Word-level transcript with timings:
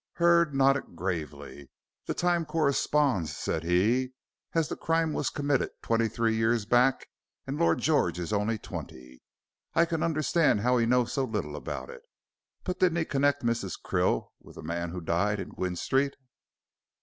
Hurd 0.13 0.55
nodded 0.55 0.95
gravely. 0.95 1.69
"The 2.07 2.15
time 2.15 2.43
corresponds," 2.43 3.37
said 3.37 3.63
he. 3.63 4.13
"As 4.53 4.67
the 4.67 4.75
crime 4.75 5.13
was 5.13 5.29
committed 5.29 5.69
twenty 5.83 6.07
three 6.07 6.35
years 6.35 6.65
back 6.65 7.05
and 7.45 7.59
Lord 7.59 7.77
George 7.77 8.17
is 8.17 8.33
only 8.33 8.57
twenty, 8.57 9.21
I 9.75 9.85
can 9.85 10.01
understand 10.01 10.61
how 10.61 10.79
he 10.79 10.87
knows 10.87 11.13
so 11.13 11.23
little 11.23 11.55
about 11.55 11.91
it. 11.91 12.01
But 12.63 12.79
didn't 12.79 12.97
he 12.97 13.05
connect 13.05 13.45
Mrs. 13.45 13.79
Krill 13.79 14.29
with 14.41 14.55
the 14.55 14.63
man 14.63 14.89
who 14.89 15.01
died 15.01 15.39
in 15.39 15.49
Gwynne 15.49 15.75
Street?" 15.75 16.15